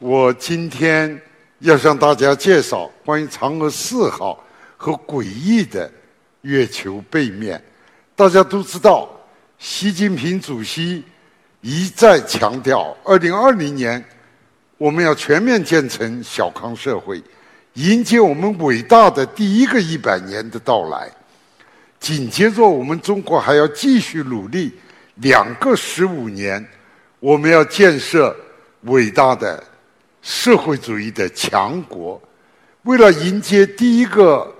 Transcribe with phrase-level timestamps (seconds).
[0.00, 1.20] 我今天
[1.58, 4.42] 要向大家介绍关于嫦娥四号
[4.78, 5.92] 和诡异的
[6.40, 7.62] 月球背面。
[8.16, 9.10] 大家都知道，
[9.58, 11.04] 习近平主席
[11.60, 14.02] 一再强调，二零二零年
[14.78, 17.22] 我们要全面建成小康社会，
[17.74, 21.10] 迎接我们伟大的第一个一百年的到来。
[21.98, 24.72] 紧接着，我们中国还要继续努力，
[25.16, 26.66] 两个十五年，
[27.18, 28.34] 我们要建设
[28.84, 29.62] 伟大的。
[30.22, 32.20] 社会主义的强国，
[32.82, 34.54] 为了迎接第一个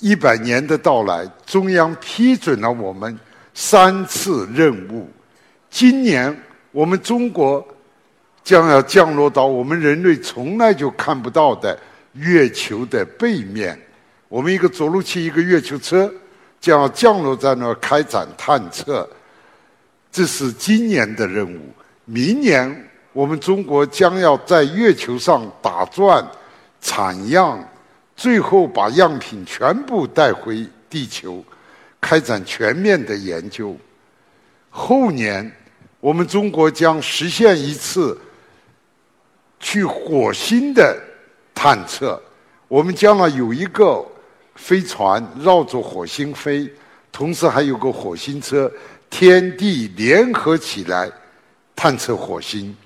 [0.00, 3.18] 一百年的到来，中央批准了我们
[3.52, 5.08] 三次任务。
[5.70, 6.34] 今年
[6.72, 7.66] 我们中国
[8.42, 11.78] 将要降落到我们人类从来就看不到的
[12.14, 13.78] 月球的背面。
[14.28, 16.12] 我们一个着陆器，一个月球车
[16.58, 19.08] 将要降落在那儿开展探测。
[20.10, 21.60] 这是今年的任务。
[22.06, 22.85] 明年。
[23.16, 26.22] 我们中国将要在月球上打转、
[26.82, 27.66] 采样，
[28.14, 31.42] 最后把样品全部带回地球，
[31.98, 33.74] 开展全面的研究。
[34.68, 35.50] 后年，
[35.98, 38.20] 我们中国将实现一次
[39.58, 41.02] 去火星的
[41.54, 42.22] 探测。
[42.68, 44.04] 我们将来有一个
[44.56, 46.70] 飞船绕着火星飞，
[47.10, 48.70] 同时还有个火星车，
[49.08, 51.10] 天地联合起来
[51.74, 52.76] 探测火星。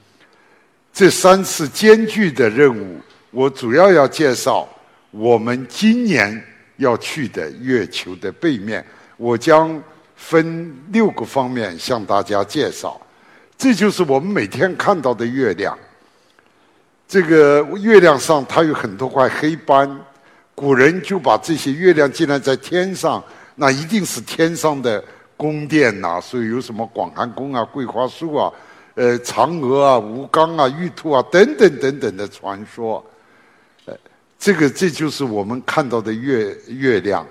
[0.92, 4.68] 这三次艰巨的任务，我主要要介绍
[5.10, 6.42] 我们今年
[6.76, 8.84] 要去的月球的背面。
[9.16, 9.82] 我将
[10.16, 13.00] 分六个方面向大家介绍。
[13.56, 15.78] 这就是我们每天看到的月亮。
[17.06, 19.94] 这个月亮上它有很多块黑斑，
[20.54, 23.22] 古人就把这些月亮既然在天上，
[23.56, 25.02] 那一定是天上的
[25.36, 28.50] 宫殿呐，所以有什么广寒宫啊、桂花树啊。
[29.00, 33.02] 呃，嫦娥啊，吴刚啊，玉兔啊，等等等等的传说，
[33.86, 33.96] 呃，
[34.38, 37.26] 这个这就是我们看到的月月亮。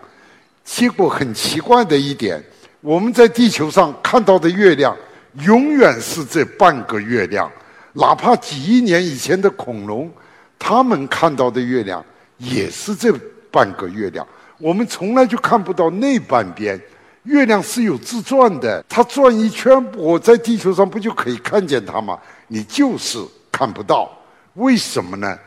[0.64, 2.44] 结果很奇怪的一点，
[2.82, 4.98] 我们在地球上看到的月亮，
[5.44, 7.48] 永远是这半个月亮。
[7.94, 10.12] 哪怕几亿年以前的恐龙，
[10.58, 12.04] 他们看到的月亮
[12.40, 13.14] 也是这
[13.52, 14.28] 半个月亮。
[14.58, 16.82] 我们从来就看不到那半边。
[17.30, 22.18] 月亮是有自转的，它转一圈，我在地球上不就可以看见它吗？
[22.48, 23.20] 你就是
[23.52, 24.12] 看不到，
[24.56, 25.38] 为什么呢？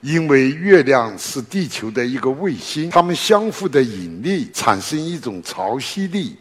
[0.00, 6.34] 因为月亮是地球的一个卫星，它们相互的引力产生一种潮汐力。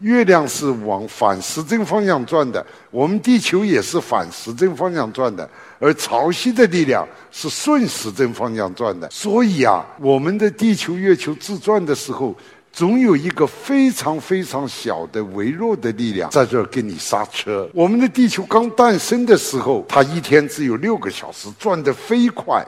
[0.00, 5.48] 月亮是往反时针方向转的，我们地球也是反时针方向转的，
[5.78, 9.08] 而潮汐的力量是顺时针方向转的。
[9.10, 12.36] 所以啊，我们的地球、月球自转的时候。
[12.76, 17.66] 总有一个非常非常小的微弱的力量在这儿给你刹车。
[17.72, 22.62] 我们的地球刚诞生的时候，它一天只有六个小时，转得飞快，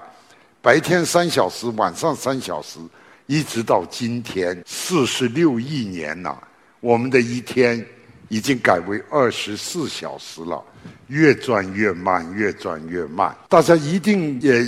[0.62, 2.78] 白天三小时，晚上三小时，
[3.26, 6.42] 一直到今天四十六亿年了，
[6.80, 7.84] 我们的一天
[8.30, 10.64] 已经改为二十四小时了，
[11.08, 13.36] 越转越慢，越转越慢。
[13.46, 14.66] 大家一定也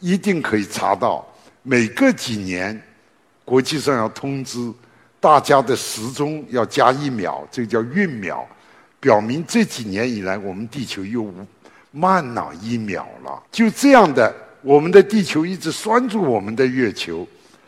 [0.00, 1.30] 一定可以查到，
[1.62, 2.82] 每隔几年。
[3.44, 4.72] 国际上要通知
[5.20, 8.46] 大家的时钟要加一秒，这叫运秒，
[8.98, 11.32] 表明这几年以来我们地球又
[11.90, 13.42] 慢了一秒了。
[13.50, 17.26] 就这样的，我们的地球一直拴住我们的月球，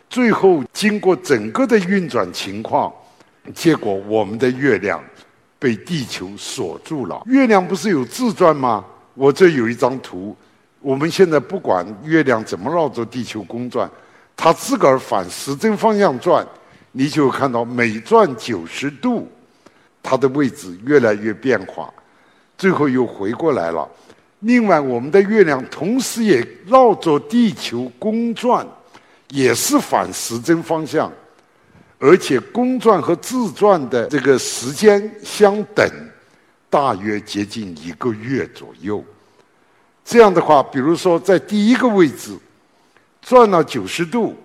[0.08, 2.92] 最后经过整个的运转情况，
[3.54, 5.02] 结果我们的月亮
[5.58, 7.22] 被地球锁住了。
[7.26, 8.84] 月亮不是有自转吗？
[9.14, 10.36] 我这有一张图，
[10.80, 13.88] 我们现在不管月亮怎么绕着地球公转。
[14.36, 16.46] 它自个儿反时针方向转，
[16.92, 19.26] 你就看到每转九十度，
[20.02, 21.90] 它的位置越来越变化，
[22.58, 23.88] 最后又回过来了。
[24.40, 28.66] 另外，我们的月亮同时也绕着地球公转，
[29.30, 31.10] 也是反时针方向，
[31.98, 35.88] 而且公转和自转的这个时间相等，
[36.68, 39.02] 大约接近一个月左右。
[40.04, 42.36] 这样的话，比如说在第一个位置。
[43.24, 44.36] 转了九十度，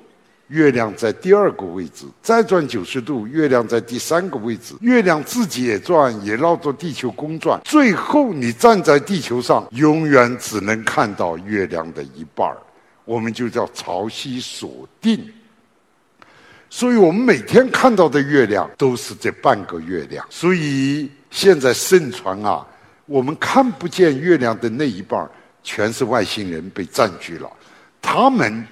[0.48, 4.74] 月亮在第二个位置，再转九十度，月亮在第三个位置。
[4.80, 7.60] 月亮自己也转，也绕着地球公转。
[7.66, 12.58] 最后，你站在地球上，永远只能看到月亮的一半儿，
[13.04, 15.30] 我们就叫潮汐锁定。
[16.70, 20.26] 所以我们每天看到的月亮都是这半个月亮。
[20.30, 22.66] 所以现在盛传啊，
[23.08, 25.30] 我们看不见月亮的那一半儿，
[25.64, 27.50] 全是外星人被占据了，
[28.02, 28.66] 他们。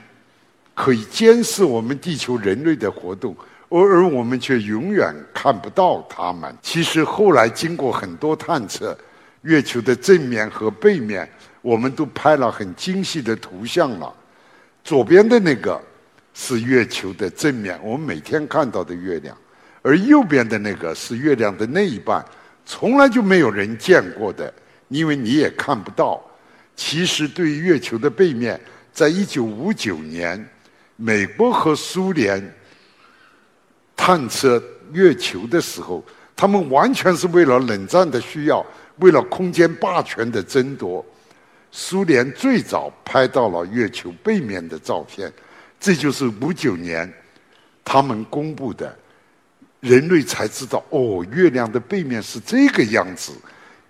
[0.79, 3.35] 可以监视我们地球人类的活动，
[3.67, 6.55] 而而我们却永远看不到它们。
[6.61, 8.95] 其实后来经过很多探测，
[9.41, 11.27] 月球的正面和背面，
[11.63, 14.13] 我们都拍了很精细的图像了。
[14.83, 15.81] 左边的那个
[16.35, 19.35] 是月球的正面，我们每天看到的月亮；
[19.81, 22.23] 而右边的那个是月亮的那一半，
[22.67, 24.53] 从来就没有人见过的，
[24.89, 26.23] 因为你也看不到。
[26.75, 28.61] 其实对于月球的背面，
[28.97, 30.43] 在一九五九年。
[30.99, 32.43] 美国和苏联
[33.95, 34.59] 探测
[34.91, 36.03] 月球的时候，
[36.35, 38.65] 他们完全是为了冷战的需要，
[38.95, 41.05] 为了空间霸权的争夺。
[41.71, 45.31] 苏联最早拍到了月球背面的照片，
[45.79, 47.07] 这就是五九年
[47.85, 48.97] 他们公布的，
[49.79, 53.33] 人类才知道哦，月亮的背面是这个样子，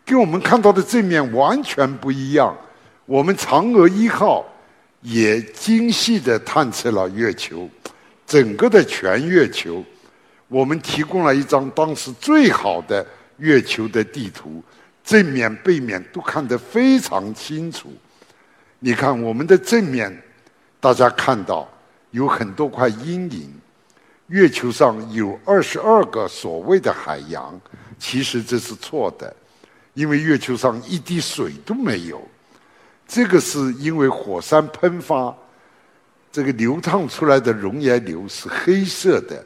[0.06, 2.54] 跟我们看到的正面完全不一样。
[3.06, 4.46] 我们嫦娥一号。
[5.02, 7.70] 也精细的探测了月球，
[8.26, 9.84] 整个的全月球，
[10.48, 13.06] 我们提供了一张当时最好的
[13.38, 14.64] 月球的地图，
[15.04, 17.92] 正面背面都看得非常清楚。
[18.80, 20.16] 你看我们的正面，
[20.80, 21.68] 大家看到
[22.12, 23.54] 有很多块阴影，
[24.28, 27.60] 月球上有二十二个所谓的海洋，
[27.98, 29.34] 其实这是错的，
[29.94, 32.22] 因为月球上一滴水都没有。
[33.08, 35.34] 这个是因为火山喷发，
[36.32, 39.44] 这个流淌出来的熔岩流是黑色的，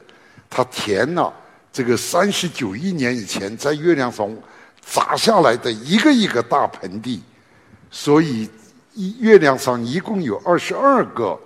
[0.50, 1.32] 它填了
[1.72, 4.36] 这个三十九亿年以前在月亮上
[4.82, 7.22] 砸下来的一个一个大盆地，
[7.92, 8.50] 所以
[9.20, 11.40] 月亮上一共有二十二个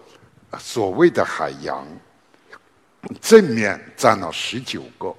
[0.58, 1.86] 所谓的海洋，
[3.20, 5.14] 正面占了十九个，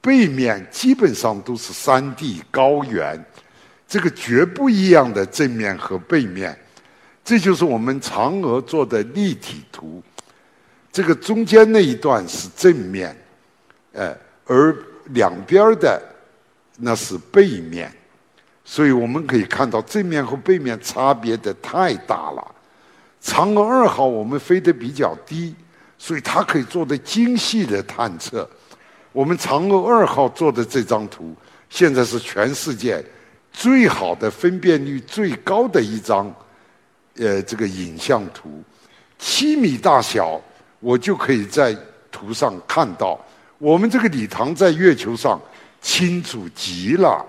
[0.00, 3.22] 背面基本上都是山地高原。
[3.88, 6.56] 这个绝不一样的正面和背面，
[7.24, 10.02] 这就是我们嫦娥做的立体图。
[10.92, 13.16] 这个中间那一段是正面，
[13.92, 14.14] 呃，
[14.44, 14.76] 而
[15.06, 16.02] 两边的
[16.76, 17.90] 那是背面，
[18.62, 22.54] 所以我们可以看到正面和背面差别的太大了。
[23.22, 25.54] 嫦娥二号我们飞得比较低，
[25.96, 28.48] 所以它可以做的精细的探测。
[29.12, 31.34] 我们嫦娥二号做的这张图，
[31.70, 33.02] 现在是全世界。
[33.52, 36.32] 最好的分辨率最高的一张，
[37.16, 38.62] 呃，这个影像图，
[39.18, 40.40] 七米大小，
[40.78, 41.76] 我就可以在
[42.12, 43.18] 图上看到
[43.58, 45.40] 我们这个礼堂在月球上
[45.80, 47.26] 清楚极了。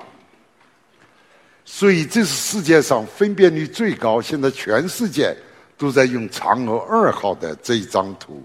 [1.66, 5.36] 所以这是世界上分辨率最高，现在全世界
[5.78, 8.44] 都在用嫦娥二号的这一张图，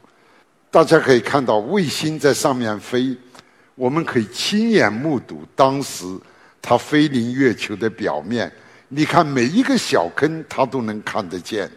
[0.71, 3.15] 大家可以看到卫星在上面飞，
[3.75, 6.05] 我们可以亲眼目睹当时。
[6.67, 8.51] 它飞临月球的表面，
[8.89, 11.71] 你看每一个小坑，它都能看得见。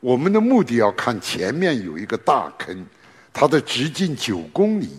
[0.00, 2.84] 我们的目的要看前面有一个大坑，
[3.32, 4.90] 它的直径九公里。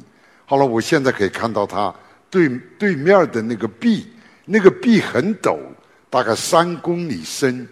[0.47, 1.93] 好了，我现在可以看到它
[2.27, 2.49] 对
[2.79, 4.11] 对面的那个壁，
[4.45, 5.59] 那个壁很陡，
[6.09, 7.67] 大概三公里深。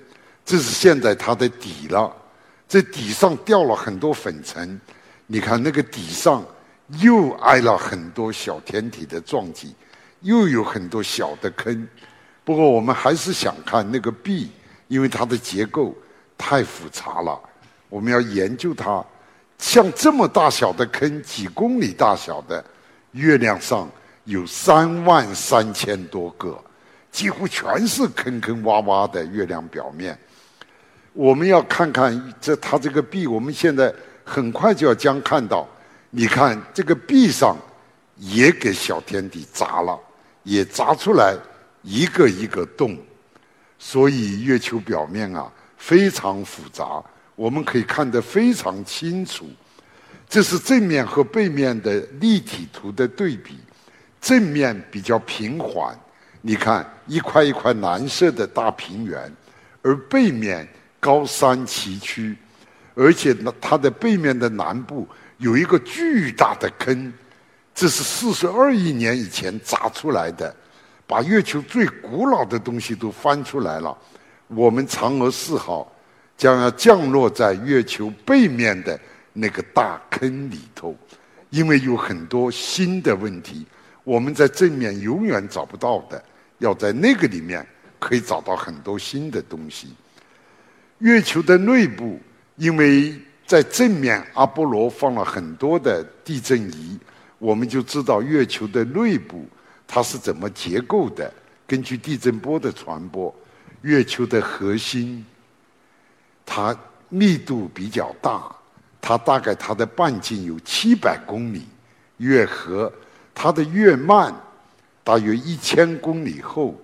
[0.46, 2.16] 这是现在它的底了，
[2.70, 4.80] 这底上掉了很多粉尘。
[5.26, 6.46] 你看那个底上
[7.00, 9.74] 又挨了很多小天体的撞击。
[10.22, 11.88] 又有很多小的坑，
[12.44, 14.50] 不过我们还是想看那个壁，
[14.88, 15.96] 因为它的结构
[16.38, 17.40] 太复杂了，
[17.90, 19.04] 我们要研究它。
[19.58, 22.64] 像这么大小的坑，几公里大小的，
[23.12, 23.90] 月亮上
[24.26, 26.60] 有三万三千多个，
[27.12, 30.18] 几乎全是坑坑洼洼的月亮表面。
[31.14, 33.94] 我们要看看这它这个壁，我们现在
[34.24, 35.68] 很快就要将看到。
[36.10, 37.58] 你看这个壁上
[38.18, 40.00] 也给小天地砸了。
[40.48, 41.36] 也砸出来
[41.82, 42.98] 一个一个洞，
[43.78, 47.04] 所以月球表面啊非常复杂，
[47.36, 49.46] 我们可以看得非常清楚。
[50.30, 53.60] 这是正面和背面的立体图的对比，
[54.22, 55.94] 正面比较平缓，
[56.42, 59.30] 你看一块一块蓝色的大平原，
[59.82, 60.66] 而背面
[60.98, 62.34] 高山崎岖，
[62.96, 65.06] 而且呢它的背面的南部
[65.40, 67.12] 有一个巨大的坑。
[67.78, 70.54] 这是四十二亿年以前砸出来的，
[71.06, 73.96] 把月球最古老的东西都翻出来了。
[74.48, 75.88] 我们嫦娥四号
[76.36, 79.00] 将要降落在月球背面的
[79.32, 80.96] 那个大坑里头，
[81.52, 83.64] 因为有很多新的问题，
[84.04, 86.24] 我们在正面永远找不到的，
[86.58, 87.64] 要在那个里面
[88.00, 89.94] 可以找到很多新的东西。
[90.98, 92.20] 月球的内部，
[92.56, 93.14] 因为
[93.46, 96.98] 在正面阿波罗放了很多的地震仪，
[97.40, 99.46] 我们就知道月球的内部
[99.88, 101.32] 它是怎么结构的。
[101.66, 103.34] 根据地震波的传播，
[103.82, 105.26] 月球的核心
[106.46, 106.78] 它
[107.10, 108.56] 密度比较大，
[109.02, 111.66] 它大概它的半径有七百公里，
[112.18, 112.92] 月核
[113.36, 114.34] 它的月幔
[115.04, 116.76] 大约一千公里厚，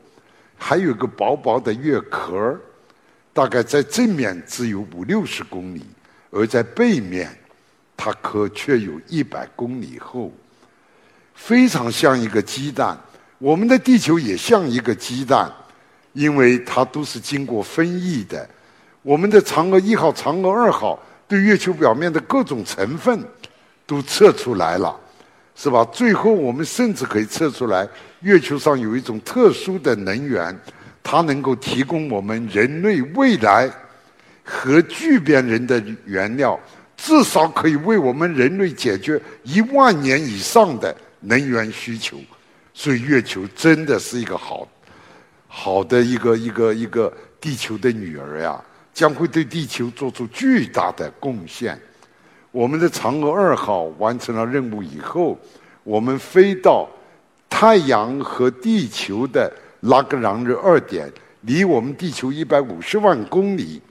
[0.58, 2.60] 还有个薄薄的月壳。
[3.36, 5.84] 大概在正面只有五六十公里，
[6.30, 7.36] 而在背面，
[7.98, 10.32] 它壳却有一百公里厚，
[11.46, 12.98] 非常像一个鸡蛋。
[13.38, 15.52] 我们的地球也像一个鸡蛋，
[16.14, 18.48] 因为它都是经过分异的。
[19.02, 20.98] 我们的嫦娥一号、嫦娥二号
[21.28, 23.22] 对月球表面的各种成分
[23.86, 24.98] 都测出来了，
[25.54, 25.84] 是吧？
[25.92, 27.86] 最后我们甚至可以测出来，
[28.22, 30.58] 月球上有一种特殊的能源。
[31.04, 33.70] 它能够提供我们人类未来
[34.46, 36.58] 核聚变人的原料，
[36.96, 42.18] 至少可以为我们人类解决一万年以上的能源需求。
[42.74, 44.68] 所以，月球真的是一个好
[45.48, 47.12] 好的一个一个一个
[47.42, 48.64] 地球的女儿呀，
[48.94, 51.80] 将会对地球做出巨大的贡献。
[52.52, 55.38] 我们的嫦娥二号完成了任务以后，
[55.84, 56.88] 我们飞到
[57.50, 59.52] 太阳和地球的。
[59.84, 61.12] 拉格朗日二点
[61.42, 63.82] 离我们地球一百五十万公里，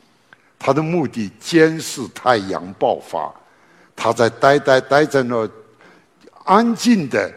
[0.59, 3.31] 它的目的监视太阳爆发。
[3.95, 5.47] 它在待待待在那，
[6.45, 7.33] 安静的、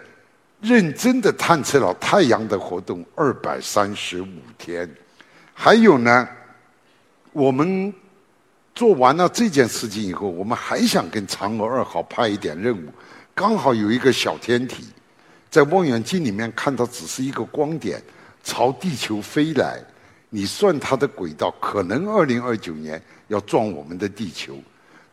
[0.62, 4.90] 认真的探测了太阳的活动二百三十五天。
[5.54, 6.28] 还有呢，
[7.32, 7.94] 我们
[8.74, 12.90] 做完了这件事情以后，我们还想跟嫦娥二号派一点任务。
[13.34, 14.86] 刚好有一个小天体，
[15.50, 18.02] 在望远镜里面看到只是一个光点。
[18.44, 19.84] 朝地球飞来，
[20.30, 24.56] 你算它的轨道，可能二零二九年要撞我们的地球。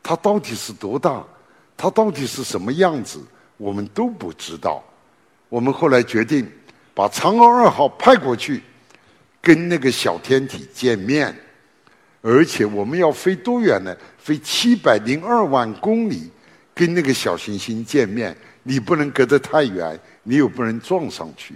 [0.02, 1.25] 它到底是多大？
[1.76, 3.18] 它到底是什么样子？
[3.62, 4.83] 我们都不知道。
[5.49, 6.50] 我们后来决定
[6.92, 8.61] 把嫦娥二号派过去，
[9.40, 11.33] 跟那个小天体见面。
[12.21, 13.97] 而且我们要飞多远呢？
[14.19, 16.31] 飞七百零二万公里，
[16.75, 18.37] 跟那个小行星见面。
[18.64, 21.54] 你不能隔得太远，你又不能撞上去。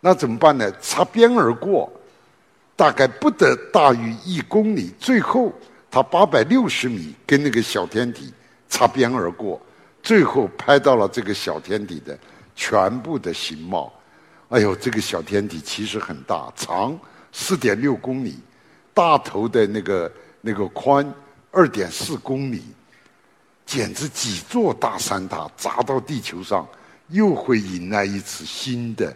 [0.00, 0.70] 那怎么办呢？
[0.80, 1.92] 擦边而过，
[2.76, 4.92] 大概不得大于一公里。
[4.98, 5.52] 最后，
[5.90, 8.32] 它八百六十米跟那个小天体
[8.68, 9.60] 擦边而过，
[10.02, 12.18] 最后拍到了这个小天体的
[12.54, 13.92] 全部的形貌。
[14.48, 16.98] 哎呦，这个小天体其实很大，长
[17.32, 18.38] 四点六公里，
[18.92, 21.10] 大头的那个那个宽
[21.50, 22.62] 二点四公里，
[23.64, 26.66] 简直几座大山塔砸到地球上，
[27.08, 29.14] 又会引来一次新的。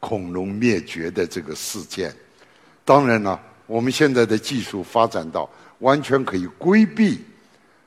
[0.00, 2.14] 恐龙灭绝的这个事件，
[2.84, 7.24] 当然了，我们现在的技术发展到完全可以规避，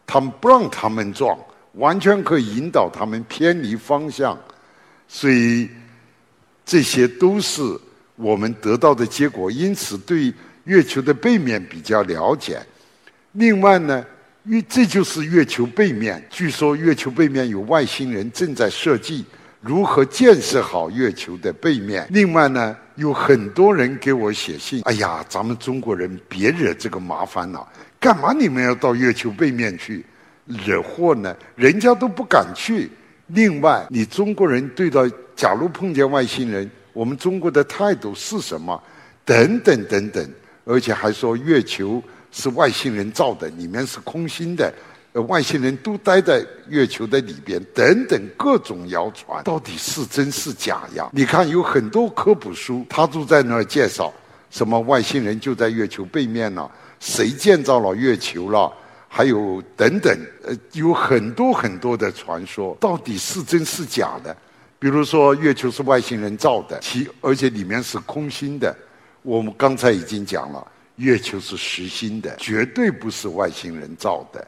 [0.05, 1.39] 他们不让他们撞，
[1.73, 4.37] 完全可以引导他们偏离方向，
[5.07, 5.69] 所以
[6.65, 7.61] 这些都是
[8.15, 9.49] 我们得到的结果。
[9.49, 10.33] 因此，对
[10.65, 12.61] 月球的背面比较了解。
[13.33, 14.05] 另外呢，
[14.43, 19.25] 月这就是月球背面，据说月球背面有外星人正在设计。
[19.63, 22.07] 如何建设好月球的背面？
[22.09, 24.81] 另外呢，有很多人给我写信。
[24.85, 27.65] 哎呀，咱们中国人别惹这个麻烦了，
[27.99, 30.03] 干嘛你们要到月球背面去
[30.65, 31.36] 惹祸呢？
[31.55, 32.89] 人家都不敢去。
[33.27, 38.81] 另外，你中国人对到假如碰见外星人，我们中国的态度是什么？
[39.24, 40.29] 等等等等，
[40.65, 44.74] 而且还说月球是外星人造的，里面是空心的。
[45.13, 51.10] 呃，外星人都待在月球的里边，等等各种谣传，到底是真是假呀？
[51.12, 54.13] 你看，有很多科普书，他都在那儿介绍，
[54.50, 56.70] 什么外星人就在月球背面呢？
[57.00, 58.72] 谁建造了月球了？
[59.13, 64.33] 还有等等，呃，有很多很多的传说，到底是真是假的？
[64.79, 68.73] 比如说，月球是外星人造的，其而且里面是空心的。
[69.21, 70.65] 我们刚才已经讲了，
[70.95, 74.47] 月球是实心的，绝对不是外星人造的。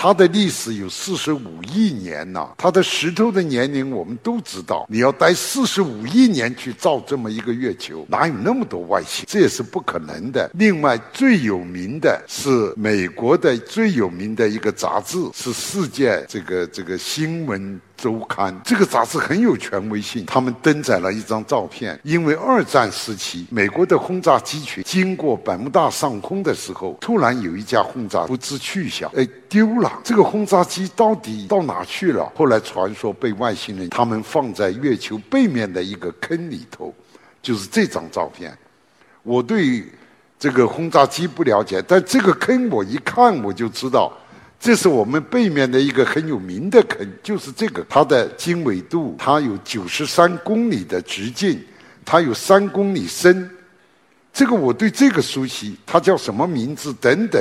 [0.00, 4.86] 它的历史有四十五亿年呐，它的石头的年龄我们都知道。
[4.88, 9.24] 你要待四十五亿年去造这么一个月球，哪有那么多外星？
[9.26, 10.48] 这也是不可能的。
[10.54, 20.24] 另外，最有名的是美国的最有名的一个杂志，是世界这个这个新闻周刊》，这个杂志很有权威性。
[20.24, 30.00] 他们登载了一张照片，因为二战时期美国的轰炸机群经过百慕大上空的时候，突然有一架轰炸不知去向，哎，丢了。
[30.04, 32.32] 这个轰炸机到底到哪去了？
[32.36, 36.94] 后来传说被外星人他们放在月球背面的一个坑里头，
[37.42, 38.56] 就是这张照片。
[39.24, 39.84] 我对
[40.38, 44.12] 这个轰炸机不了解，但这个坑我一看我就知道。
[44.60, 51.62] 这是我们背面的一个很有名的坑，就是这个，它的经纬度，它有九十三公里的直径，
[52.04, 53.48] 它有三公里深。
[54.32, 57.40] 这个我对这个熟悉，它叫什么名字等等。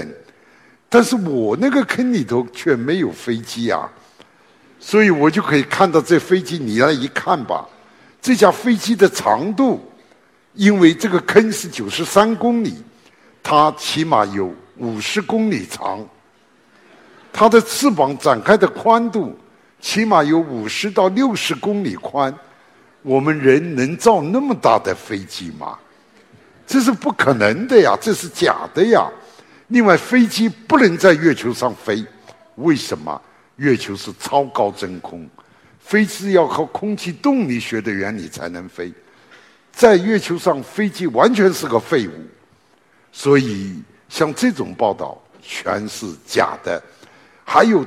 [0.90, 3.90] 但是我那个坑里头却没有飞机啊，
[4.80, 6.60] 所以我就可以看到这飞机。
[6.60, 7.68] 你来一看吧，
[8.22, 9.82] 这架飞机的长度，
[10.54, 12.76] 因为这个坑是九十三公里，
[13.42, 16.08] 它起码有五十公里长。
[17.38, 19.38] 它的翅膀展开的宽度，
[19.80, 22.34] 起码有五十到六十公里宽。
[23.04, 25.78] 我们人能造那么大的飞机吗？
[26.66, 29.08] 这是不可能的呀，这是假的呀。
[29.68, 32.04] 另外，飞机不能在月球上飞，
[32.56, 33.22] 为什么？
[33.58, 35.30] 月球是超高真空，
[35.80, 38.92] 飞机要靠空气动力学的原理才能飞。
[39.72, 42.14] 在月球上，飞机完全是个废物。
[43.12, 43.80] 所以，
[44.10, 46.82] 像这种报道全是假的。
[47.50, 47.84] 还有